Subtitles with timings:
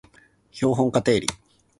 [0.53, 1.27] 標本化定理